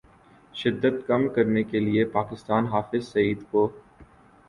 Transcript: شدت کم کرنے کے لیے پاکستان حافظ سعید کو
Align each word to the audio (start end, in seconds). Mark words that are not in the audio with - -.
شدت 0.55 0.95
کم 1.07 1.27
کرنے 1.29 1.63
کے 1.63 1.79
لیے 1.79 2.05
پاکستان 2.09 2.67
حافظ 2.67 3.07
سعید 3.07 3.43
کو 3.51 3.69